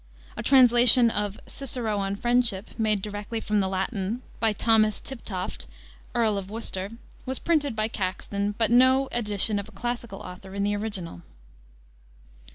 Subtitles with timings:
[0.35, 5.67] A translation of Cicero on Friendship, made directly from the Latin, by Thomas Tiptoft,
[6.15, 6.93] Earl of Worcester,
[7.27, 11.21] was printed by Caxton, but no edition of a classical author in the original.